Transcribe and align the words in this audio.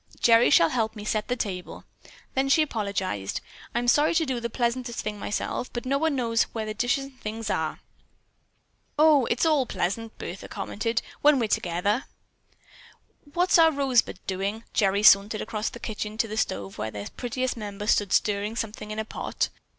Gerry 0.19 0.49
shall 0.49 0.69
help 0.69 0.95
me 0.95 1.05
set 1.05 1.27
the 1.27 1.35
table." 1.35 1.83
Then 2.33 2.49
she 2.49 2.63
apologized: 2.63 3.39
"I'm 3.75 3.87
sorry 3.87 4.15
to 4.15 4.25
do 4.25 4.39
the 4.39 4.49
pleasantest 4.49 4.99
thing 4.99 5.19
myself, 5.19 5.71
but 5.71 5.85
no 5.85 5.99
one 5.99 6.13
else 6.13 6.17
knows 6.17 6.43
where 6.55 6.65
the 6.65 6.73
dishes 6.73 7.05
and 7.05 7.21
things 7.21 7.51
are." 7.51 7.81
"Oh, 8.97 9.25
it's 9.27 9.45
all 9.45 9.67
pleasant," 9.67 10.17
Bertha 10.17 10.47
commented, 10.47 11.03
"when 11.21 11.37
we're 11.37 11.43
all 11.43 11.47
together." 11.49 12.05
"What's 13.31 13.59
our 13.59 13.71
Rosebud 13.71 14.17
doing?" 14.25 14.63
Gerry 14.73 15.03
sauntered 15.03 15.41
across 15.41 15.69
the 15.69 15.79
kitchen 15.79 16.17
to 16.17 16.27
the 16.27 16.35
stove 16.35 16.79
where 16.79 16.89
their 16.89 17.05
prettiest 17.15 17.55
member 17.55 17.85
stood 17.85 18.11
stirring 18.11 18.55
something 18.55 18.89
in 18.89 18.97
a 18.97 19.05
pot. 19.05 19.49